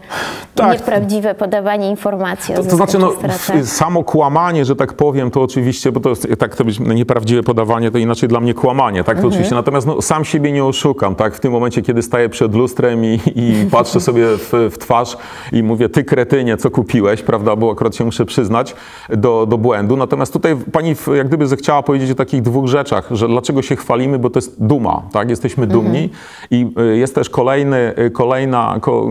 [0.56, 0.72] Tak.
[0.72, 5.42] nieprawdziwe podawanie informacji o To, to zyskach znaczy, no, samo kłamanie, że tak powiem, to
[5.42, 9.22] oczywiście, bo to jest, tak to być nieprawdziwe podawanie, to inaczej dla mnie kłamanie, tak,
[9.22, 9.56] to oczywiście.
[9.56, 13.20] Natomiast no, sam siebie nie oszukam, tak, w tym momencie, kiedy staję przed lustrem i,
[13.36, 15.18] i patrzę sobie w, w twarz
[15.52, 18.76] i mówię, ty kretynie, co kupiłeś, prawda, bo akurat się muszę przyznać
[19.10, 19.98] do, do błędu.
[19.98, 24.20] Natomiast tutaj pani jak gdyby zechciała powiedzieć o takich dwóch rzeczach, że dlaczego się chwalimy,
[24.20, 26.10] bo to jest duma, tak, jesteśmy dumni.
[26.52, 29.08] I y, jest też kolejny, y, kolejna, ko,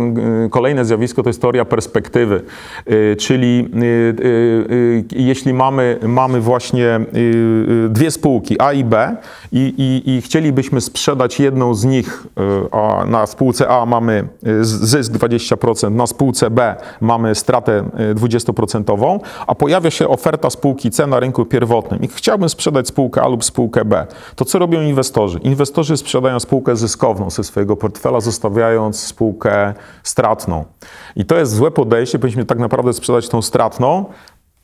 [0.46, 2.42] y, kolejne zjawisko, to jest teoria perspektywy,
[3.18, 3.68] czyli
[5.12, 7.00] jeśli mamy, mamy właśnie
[7.88, 9.16] dwie spółki A i B
[9.52, 12.26] i, i, i chcielibyśmy sprzedać jedną z nich,
[12.72, 14.24] a na spółce A mamy
[14.62, 21.06] zysk 20%, na spółce B mamy stratę y, 20%, a pojawia się oferta spółki C
[21.06, 22.02] na rynku pierwotnym.
[22.02, 25.38] I chciałbym sprzedać spółkę A lub spółkę B, to co robią inwestorzy?
[25.38, 25.65] Inwestorzy
[25.96, 30.64] sprzedają spółkę zyskowną ze swojego portfela, zostawiając spółkę stratną.
[31.16, 34.04] I to jest złe podejście, powinniśmy tak naprawdę sprzedać tą stratną,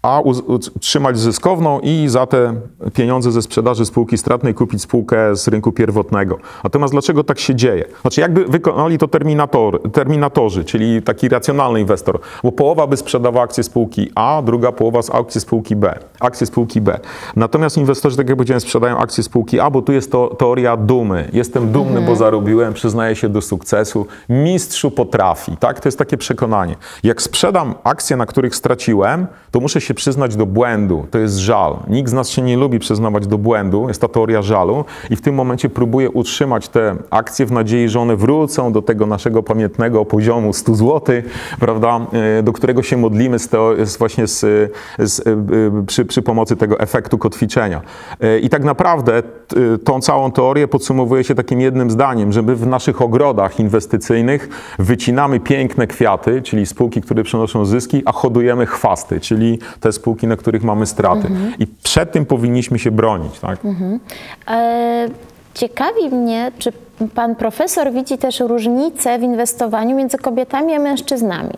[0.02, 2.54] a utrzymać zyskowną i za te
[2.94, 6.38] pieniądze ze sprzedaży spółki stratnej kupić spółkę z rynku pierwotnego.
[6.64, 7.84] Natomiast dlaczego tak się dzieje?
[8.00, 13.64] Znaczy jakby wykonali to terminator, terminatorzy, czyli taki racjonalny inwestor, bo połowa by sprzedawała akcje
[13.64, 15.98] spółki A, druga połowa z akcji spółki B.
[16.20, 17.00] Akcje spółki B.
[17.36, 21.28] Natomiast inwestorzy, tak jak powiedziałem, sprzedają akcje spółki A, bo tu jest to teoria dumy.
[21.32, 24.06] Jestem dumny, bo zarobiłem, przyznaję się do sukcesu.
[24.28, 25.80] Mistrzu potrafi, tak?
[25.80, 26.76] To jest takie przekonanie.
[27.02, 31.06] Jak sprzedam akcje, na których straciłem, to muszę się przyznać do błędu.
[31.10, 31.76] To jest żal.
[31.88, 33.88] Nikt z nas się nie lubi przyznawać do błędu.
[33.88, 38.00] Jest ta teoria żalu i w tym momencie próbuję utrzymać te akcje w nadziei, że
[38.00, 41.16] one wrócą do tego naszego pamiętnego poziomu 100 zł,
[41.60, 42.00] prawda,
[42.38, 44.40] e, do którego się modlimy z teo- z właśnie z,
[44.98, 47.80] z, e, e, przy, przy pomocy tego efektu kotwiczenia.
[48.20, 49.22] E, I tak naprawdę
[49.84, 55.40] tą całą teorię podsumowuje się takim jednym zdaniem, że my w naszych ogrodach inwestycyjnych wycinamy
[55.40, 60.62] piękne kwiaty, czyli spółki, które przynoszą zyski, a hodujemy chwasty, czyli te spółki, na których
[60.62, 61.28] mamy straty.
[61.58, 63.38] I przed tym powinniśmy się bronić.
[63.40, 63.58] Tak?
[64.48, 65.08] E,
[65.54, 66.72] Ciekawi mnie, czy
[67.14, 71.54] pan profesor widzi też różnicę w inwestowaniu między kobietami a mężczyznami.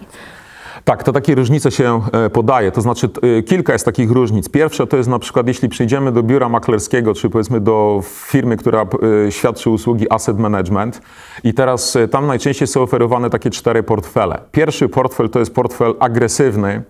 [0.85, 2.73] Tak, to takie różnice się e, podaje.
[2.73, 4.49] To znaczy e, kilka jest takich różnic.
[4.49, 8.87] Pierwsza to jest na przykład, jeśli przyjdziemy do biura maklerskiego, czy powiedzmy do firmy, która
[9.27, 11.01] e, świadczy usługi asset management
[11.45, 14.41] i teraz tam najczęściej są oferowane takie cztery portfele.
[14.53, 16.83] Pierwszy portfel to jest portfel agresywny,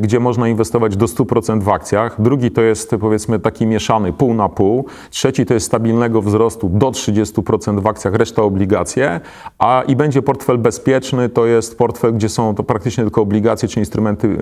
[0.00, 2.22] gdzie można inwestować do 100% w akcjach.
[2.22, 4.86] Drugi to jest powiedzmy taki mieszany pół na pół.
[5.10, 9.20] Trzeci to jest stabilnego wzrostu do 30% w akcjach, reszta obligacje.
[9.58, 13.37] A i będzie portfel bezpieczny, to jest portfel, gdzie są to praktycznie tylko obligacje
[13.68, 14.38] czy instrumenty y, y,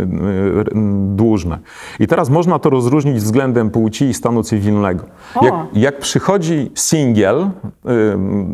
[1.16, 1.58] dłużne.
[2.00, 5.04] I teraz można to rozróżnić względem płci i stanu cywilnego.
[5.42, 7.48] Jak, jak przychodzi singiel, y,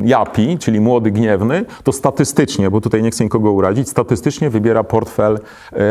[0.04, 5.38] japi, czyli młody gniewny, to statystycznie, bo tutaj nie chcę nikogo urazić, statystycznie wybiera portfel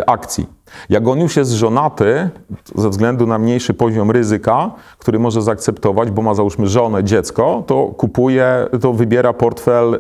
[0.08, 0.62] akcji.
[0.90, 2.30] Jak on już jest żonaty,
[2.76, 7.88] ze względu na mniejszy poziom ryzyka, który może zaakceptować, bo ma załóżmy żonę, dziecko, to
[7.98, 9.98] kupuje, to wybiera portfel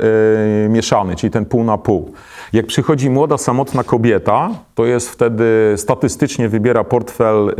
[0.69, 2.11] mieszany, czyli ten pół na pół.
[2.53, 4.49] Jak przychodzi młoda, samotna kobieta,
[4.81, 7.55] to jest wtedy statystycznie wybiera portfel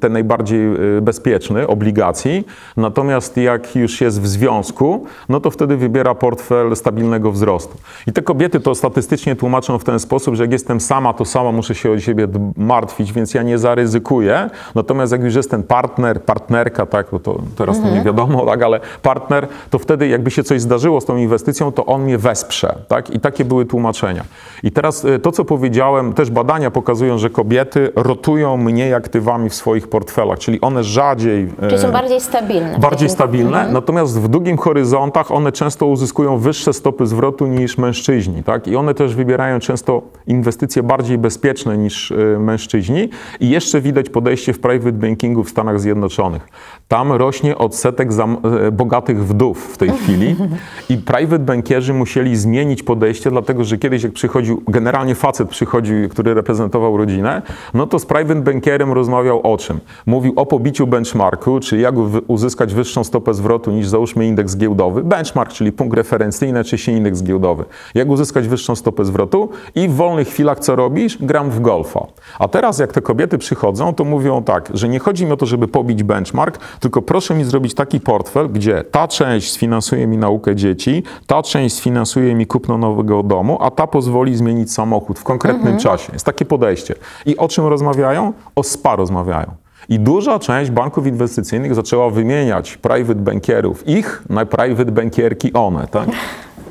[0.00, 2.46] ten najbardziej y, bezpieczny, obligacji.
[2.76, 7.78] Natomiast jak już jest w związku, no to wtedy wybiera portfel stabilnego wzrostu.
[8.06, 11.52] I te kobiety to statystycznie tłumaczą w ten sposób, że jak jestem sama, to sama
[11.52, 14.50] muszę się o siebie martwić, więc ja nie zaryzykuję.
[14.74, 18.62] Natomiast jak już jest ten partner, partnerka, tak, bo to teraz to nie wiadomo, tak,
[18.62, 22.74] ale partner, to wtedy jakby się coś zdarzyło z tą inwestycją, to on mnie wesprze,
[22.88, 23.10] tak?
[23.10, 24.24] I takie były tłumaczenia.
[24.62, 29.54] I teraz y, to, co powiedziałem, też badania pokazują, że kobiety rotują mniej aktywami w
[29.54, 31.48] swoich portfelach, czyli one rzadziej...
[31.60, 32.78] Czyli są e, bardziej stabilne.
[32.78, 38.68] bardziej stabilne, natomiast w długim horyzontach one często uzyskują wyższe stopy zwrotu niż mężczyźni, tak?
[38.68, 43.08] I one też wybierają często inwestycje bardziej bezpieczne niż y, mężczyźni.
[43.40, 46.48] I jeszcze widać podejście w private bankingu w Stanach Zjednoczonych.
[46.88, 50.36] Tam rośnie odsetek e, bogatych wdów w tej chwili
[50.92, 56.23] i private bankierzy musieli zmienić podejście, dlatego że kiedyś jak przychodził, generalnie facet przychodził, który
[56.24, 57.42] który reprezentował rodzinę,
[57.74, 59.80] no to z private bankerem rozmawiał o czym?
[60.06, 61.94] Mówił o pobiciu benchmarku, czyli jak
[62.26, 65.02] uzyskać wyższą stopę zwrotu niż załóżmy indeks giełdowy.
[65.02, 67.64] Benchmark, czyli punkt referencyjny, czy się indeks giełdowy.
[67.94, 71.18] Jak uzyskać wyższą stopę zwrotu i w wolnych chwilach co robisz?
[71.20, 72.06] Gram w golfa.
[72.38, 75.46] A teraz jak te kobiety przychodzą, to mówią tak, że nie chodzi mi o to,
[75.46, 80.56] żeby pobić benchmark, tylko proszę mi zrobić taki portfel, gdzie ta część sfinansuje mi naukę
[80.56, 85.78] dzieci, ta część sfinansuje mi kupno nowego domu, a ta pozwoli zmienić samochód w konkretnym
[85.78, 86.13] czasie.
[86.14, 86.94] Jest takie podejście.
[87.26, 88.32] I o czym rozmawiają?
[88.56, 89.46] O SPA rozmawiają.
[89.88, 96.08] I duża część banków inwestycyjnych zaczęła wymieniać private bankierów ich na private bankierki one, tak?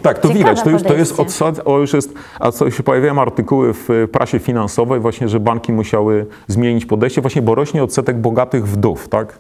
[0.01, 2.83] Tak, to Ciekawe widać, to już, to jest odsad, o już jest, a co się
[2.83, 7.83] pojawiają artykuły w y, prasie finansowej właśnie, że banki musiały zmienić podejście właśnie, bo rośnie
[7.83, 9.37] odsetek bogatych wdów, tak?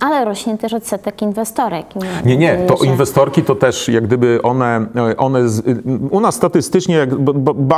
[0.00, 1.86] Ale rośnie też odsetek inwestorek.
[2.24, 5.62] Nie, nie, to Że- inwestorki to też jak gdyby one, one z,
[6.10, 7.06] u nas statystycznie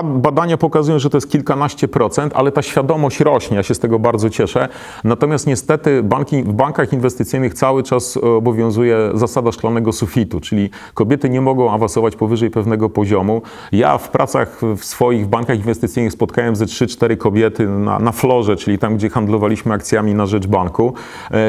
[0.05, 3.99] badania pokazują, że to jest kilkanaście procent, ale ta świadomość rośnie, ja się z tego
[3.99, 4.69] bardzo cieszę.
[5.05, 11.41] Natomiast niestety banki, w bankach inwestycyjnych cały czas obowiązuje zasada szklanego sufitu, czyli kobiety nie
[11.41, 13.43] mogą awansować powyżej pewnego poziomu.
[13.73, 18.79] Ja w pracach w swoich bankach inwestycyjnych spotkałem ze 3-4 kobiety na, na florze, czyli
[18.79, 20.95] tam, gdzie handlowaliśmy akcjami na rzecz banku.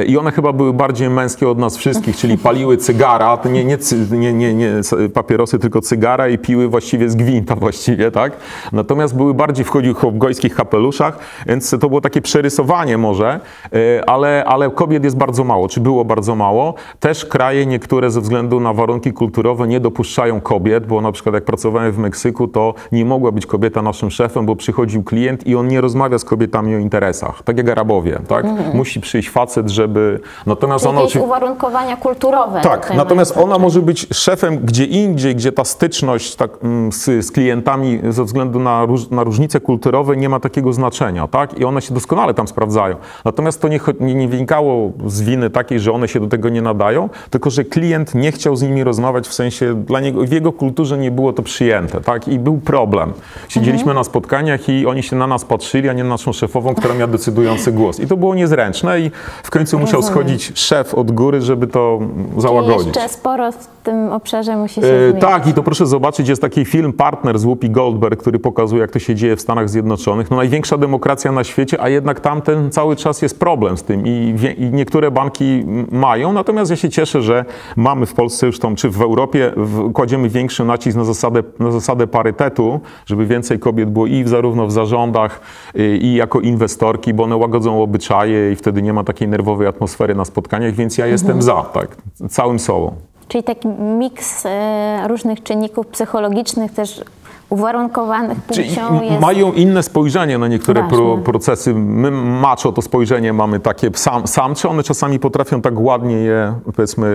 [0.06, 3.78] I one chyba były bardziej męskie od nas wszystkich, czyli paliły cygara, nie, nie,
[4.12, 4.82] nie, nie, nie
[5.14, 8.38] papierosy, tylko cygara i piły właściwie z gwinta właściwie, tak?
[8.72, 13.40] Natomiast były bardziej wchodziły w gojskich kapeluszach, więc to było takie przerysowanie może,
[13.74, 16.74] e, ale, ale kobiet jest bardzo mało, czy było bardzo mało.
[17.00, 21.46] Też kraje niektóre ze względu na warunki kulturowe nie dopuszczają kobiet, bo na przykład jak
[21.46, 25.68] pracowałem w Meksyku, to nie mogła być kobieta naszym szefem, bo przychodził klient i on
[25.68, 28.46] nie rozmawia z kobietami o interesach, tak jak Arabowie, tak?
[28.74, 30.20] Musi przyjść facet, żeby...
[30.46, 32.62] Natomiast Czyli ona jakieś uwarunkowania kulturowe.
[32.62, 37.32] tak, natomiast ona może być szefem gdzie indziej, gdzie ta styczność tak, mm, z, z
[37.32, 41.60] klientami ze względu na, róż, na różnice kulturowe nie ma takiego znaczenia, tak?
[41.60, 42.96] I one się doskonale tam sprawdzają.
[43.26, 46.62] Natomiast to nie, nie, nie wynikało z winy takiej, że one się do tego nie
[46.62, 50.52] nadają, tylko że klient nie chciał z nimi rozmawiać, w sensie dla niego, w jego
[50.52, 52.28] kulturze nie było to przyjęte, tak?
[52.28, 53.13] I był problem.
[53.50, 56.94] Siedzieliśmy na spotkaniach i oni się na nas patrzyli, a nie na naszą szefową, która
[56.94, 58.00] miała decydujący głos.
[58.00, 59.12] I to było niezręczne i
[59.44, 62.86] w końcu musiał schodzić szef od góry, żeby to mm, Czyli załagodzić.
[62.96, 65.22] jeszcze sporo w tym obszarze musi się E, zmienić.
[65.22, 68.92] tak, i to proszę zobaczyć, jest taki film Partner z Whoopi Goldberg, który pokazuje, jak
[68.92, 70.32] to się dzieje w Stanach Zjednoczonych.
[70.32, 74.36] No największa demokracja na świecie, a jednak tamten cały czas jest problem z tym i,
[74.58, 76.34] i niektóre banki mają.
[76.34, 80.30] Natomiast ja się cieszę, że mamy w Polsce już tą, czy w Europie w, kładziemy
[80.30, 84.72] większy nacisk na zasadę, na zasadę parytetu, żeby więcej kobiet było i w, zarówno w
[84.72, 85.42] zarządach,
[85.76, 90.15] y, i jako inwestorki, bo one łagodzą obyczaje i wtedy nie ma takiej nerwowej atmosfery
[90.15, 91.98] na spotkaniach, więc ja jestem za, tak,
[92.30, 92.96] całym sobą.
[93.28, 97.04] Czyli taki miks e, różnych czynników psychologicznych też
[97.50, 99.22] uwarunkowanych płcią jest...
[99.22, 101.74] mają inne spojrzenie na niektóre pro, procesy.
[101.74, 107.08] My macho to spojrzenie mamy takie sam, samcze, one czasami potrafią tak ładnie je, powiedzmy,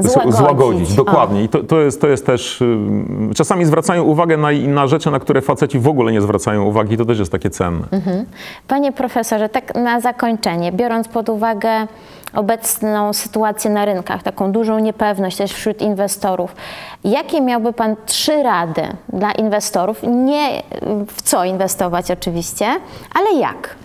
[0.00, 0.36] y, Złagodzić.
[0.36, 0.92] złagodzić.
[0.92, 0.96] O.
[0.96, 1.44] Dokładnie.
[1.44, 5.20] I to, to, jest, to jest też, y, czasami zwracają uwagę na, na rzeczy, na
[5.20, 6.96] które faceci w ogóle nie zwracają uwagi.
[6.96, 7.84] To też jest takie cenne.
[8.68, 11.86] Panie profesorze, tak na zakończenie, biorąc pod uwagę
[12.34, 16.56] obecną sytuację na rynkach, taką dużą niepewność też wśród inwestorów,
[17.04, 20.02] jakie miałby Pan trzy rady dla inwestorów?
[20.02, 20.62] Nie
[21.08, 22.66] w co inwestować oczywiście,
[23.14, 23.76] ale jak?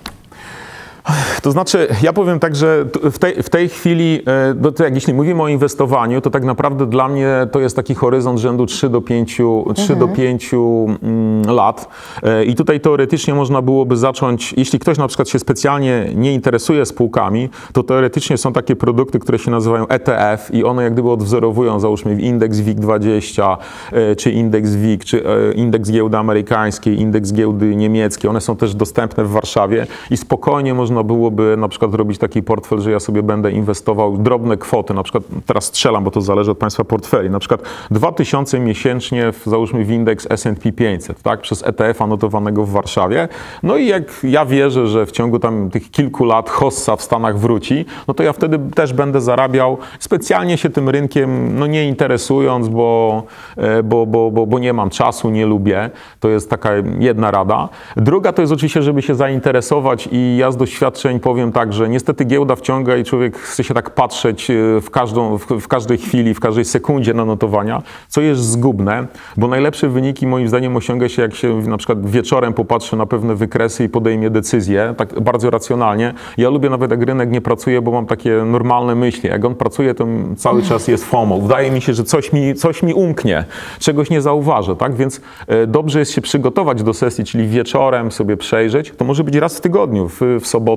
[1.42, 4.22] To znaczy, ja powiem tak, że w tej, w tej chwili,
[4.68, 7.96] e, to jak jeśli mówimy o inwestowaniu, to tak naprawdę dla mnie to jest taki
[7.96, 9.42] horyzont rzędu 3 do 5,
[9.76, 11.88] 3 do 5 mm, lat.
[12.24, 16.86] E, I tutaj teoretycznie można byłoby zacząć, jeśli ktoś na przykład się specjalnie nie interesuje
[16.86, 21.80] spółkami, to teoretycznie są takie produkty, które się nazywają ETF i one jak gdyby odwzorowują,
[21.80, 23.58] załóżmy indeks WIG20,
[23.92, 25.24] e, czy indeks WIG, czy
[25.56, 28.30] indeks giełdy amerykańskiej, indeks giełdy niemieckiej.
[28.30, 32.82] One są też dostępne w Warszawie i spokojnie można byłoby na przykład zrobić taki portfel,
[32.82, 36.58] że ja sobie będę inwestował drobne kwoty, na przykład teraz strzelam, bo to zależy od
[36.58, 42.02] Państwa portfeli, na przykład 2000 miesięcznie w, załóżmy w indeks S&P 500, tak, przez ETF
[42.02, 43.28] anotowanego w Warszawie.
[43.64, 47.40] No i jak ja wierzę, że w ciągu tam tych kilku lat hossa w Stanach
[47.40, 52.68] wróci, no to ja wtedy też będę zarabiał, specjalnie się tym rynkiem no nie interesując,
[52.68, 53.24] bo,
[53.58, 55.90] e, bo, bo, bo, bo nie mam czasu, nie lubię.
[56.20, 57.70] To jest taka jedna rada.
[57.98, 62.26] Druga to jest oczywiście, żeby się zainteresować i ja z doświadczeń powiem tak, że niestety
[62.26, 66.34] giełda wciąga i człowiek chce się tak patrzeć e, w, każdą, w, w każdej chwili,
[66.34, 71.22] w każdej sekundzie na notowania, co jest zgubne, bo najlepsze wyniki moim zdaniem osiąga się,
[71.22, 76.14] jak się na przykład wieczorem popatrzy na pewne wykresy i podejmie decyzję, tak bardzo racjonalnie.
[76.38, 79.30] Ja lubię nawet, jak rynek nie pracuje, bo mam takie normalne myśli.
[79.30, 81.40] Jak on pracuje, to cały czas jest FOMO.
[81.40, 83.46] Wydaje mi się, że coś mi, coś mi umknie,
[83.80, 84.96] czegoś nie zauważę, tak?
[84.96, 88.94] Więc e, dobrze jest się przygotować do sesji, czyli wieczorem sobie przejrzeć.
[88.98, 90.69] To może być raz w tygodniu, w, w sobotę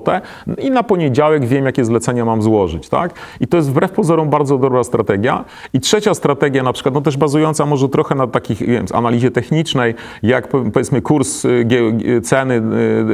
[0.59, 3.15] i na poniedziałek wiem, jakie zlecenia mam złożyć, tak?
[3.41, 5.45] I to jest wbrew pozorom bardzo dobra strategia.
[5.73, 9.95] I trzecia strategia, na przykład, no też bazująca może trochę na takich, wiem, analizie technicznej,
[10.23, 11.67] jak po- powiedzmy kurs y,
[12.07, 12.63] y, ceny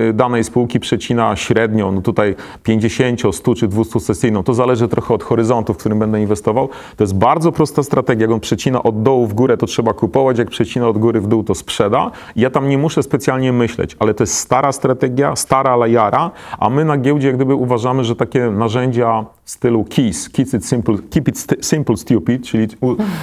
[0.09, 5.15] y, danej spółki przecina średnią, no tutaj 50, 100 czy 200 sesyjną, to zależy trochę
[5.15, 6.69] od horyzontu, w którym będę inwestował.
[6.97, 10.39] To jest bardzo prosta strategia, jak on przecina od dołu w górę, to trzeba kupować,
[10.39, 12.11] jak przecina od góry w dół, to sprzeda.
[12.37, 16.85] Ja tam nie muszę specjalnie myśleć, ale to jest stara strategia, stara lajara, a my
[16.85, 21.39] na giełdzie jak gdyby uważamy, że takie narzędzia stylu KISS, keep it simple, keep it
[21.39, 22.69] st- simple stupid, czyli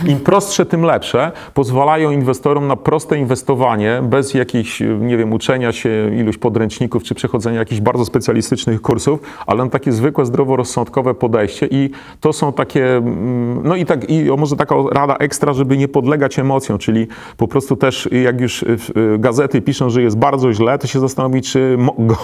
[0.07, 6.15] im prostsze, tym lepsze, pozwalają inwestorom na proste inwestowanie, bez jakichś, nie wiem, uczenia się
[6.15, 11.89] iluś podręczników, czy przechodzenia jakichś bardzo specjalistycznych kursów, ale na takie zwykłe, zdroworozsądkowe podejście i
[12.19, 16.39] to są takie, mm, no i tak, i może taka rada ekstra, żeby nie podlegać
[16.39, 17.07] emocjom, czyli
[17.37, 20.99] po prostu też jak już y, y, gazety piszą, że jest bardzo źle, to się
[20.99, 21.77] zastanowić, czy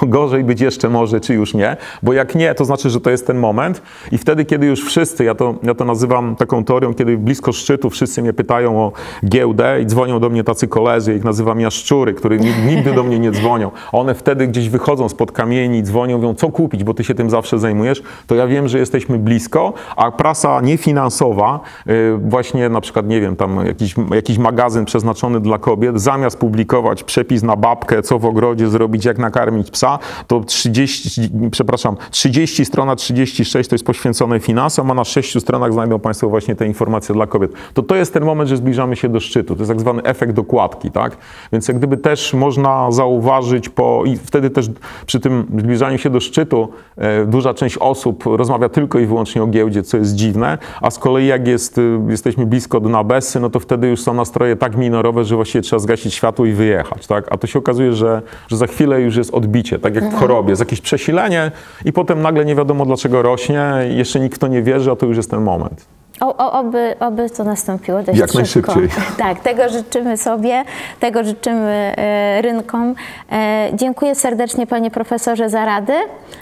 [0.08, 3.28] gorzej być jeszcze może, czy już nie, bo jak nie, to znaczy, że to jest
[3.28, 3.82] ten moment
[4.18, 8.22] wtedy, kiedy już wszyscy, ja to, ja to nazywam taką teorią, kiedy blisko szczytu wszyscy
[8.22, 8.92] mnie pytają o
[9.26, 13.20] giełdę i dzwonią do mnie tacy koledzy, ich nazywam jaszczury, które nig- nigdy do mnie
[13.20, 13.72] nie dzwonią.
[13.92, 17.60] One wtedy gdzieś wychodzą spod kamieni, dzwonią, mówią, co kupić, bo ty się tym zawsze
[17.60, 23.22] zajmujesz, to ja wiem, że jesteśmy blisko, a prasa niefinansowa, y, właśnie na przykład, nie
[23.22, 28.26] wiem, tam jakiś, jakiś magazyn przeznaczony dla kobiet, zamiast publikować przepis na babkę, co w
[28.26, 34.92] ogrodzie zrobić, jak nakarmić psa, to 30, przepraszam, 30 strona 36 to jest poświęcone finansom,
[34.92, 37.52] a na 6 stronach znajdą Państwo właśnie te informacje dla kobiet.
[37.74, 39.56] To to jest ten moment, że zbliżamy się do szczytu.
[39.56, 41.18] To jest tak zwany efekt dokładki, tak?
[41.54, 44.70] Więc jak gdyby też można zauważyć po, i wtedy też
[45.06, 46.68] przy tym zbliżaniu się do szczytu
[46.98, 51.00] e, duża część osób rozmawia tylko i wyłącznie o giełdzie, co jest dziwne, a z
[51.00, 54.78] kolei jak jest, y, jesteśmy blisko dna Bessy, no to wtedy już są nastroje tak
[54.78, 57.28] minorowe, że właściwie trzeba zgasić światło i wyjechać, tak?
[57.32, 60.50] A to się okazuje, że, że za chwilę już jest odbicie, tak jak w chorobie,
[60.50, 61.52] jest jakieś przesilenie
[61.86, 65.18] i potem nagle nie wiadomo dlaczego rośnie jeszcze nikt to nie wierzy, a to już
[65.18, 65.86] jest ten moment.
[66.22, 68.38] O, o, oby, oby to nastąpiło dość Jak szybko.
[68.38, 68.90] najszybciej.
[69.18, 70.64] Tak, tego życzymy sobie,
[71.00, 72.96] tego życzymy e, rynkom.
[73.32, 75.94] E, dziękuję serdecznie panie profesorze za rady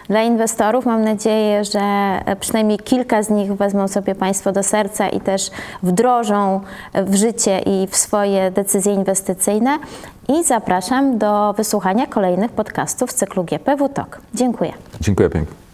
[0.08, 0.86] dla inwestorów.
[0.86, 5.52] Mam nadzieję, że e, przynajmniej kilka z nich wezmą sobie państwo do serca i też
[5.84, 6.62] wdrożą
[6.94, 9.80] w życie i w swoje decyzje inwestycyjne.
[10.28, 14.22] I zapraszam do wysłuchania kolejnych podcastów z cyklu GPW Talk.
[14.34, 14.74] Dziękuję.
[15.02, 15.69] Dziękuję pięknie.